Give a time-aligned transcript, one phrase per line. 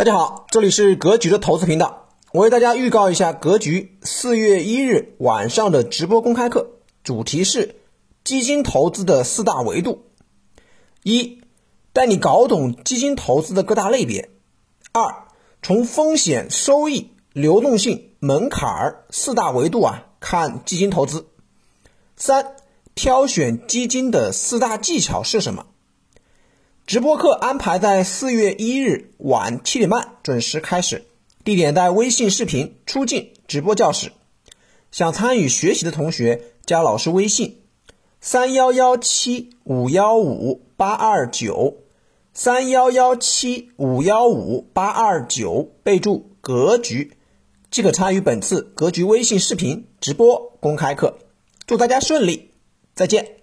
[0.00, 2.08] 大家好，这里是格局的投资频道。
[2.32, 6.70] 我为大家预告一下格局四月一日晚上的直播公开课，
[7.04, 7.82] 主题是
[8.24, 10.06] 基金投资的四大维度：
[11.02, 11.42] 一、
[11.92, 14.30] 带你搞懂基金投资的各大类别；
[14.92, 15.26] 二、
[15.60, 21.26] 从风险、收益、流动性、门槛儿四大维度啊看基金投资；
[22.16, 22.54] 三、
[22.94, 25.66] 挑选基金的四大技巧是什么？
[26.90, 31.04] 直播课安排在四月一日晚七点半准时开始，
[31.44, 34.10] 地点在微信视频出镜直播教室。
[34.90, 37.60] 想参与学习的同学加老师微信：
[38.20, 41.76] 三幺幺七五幺五八二九，
[42.34, 47.12] 三幺幺七五幺五八二九，备注“格局”，
[47.70, 51.18] 即可参与本次格局微信视频直播公开课。
[51.68, 52.50] 祝大家顺利，
[52.96, 53.39] 再见。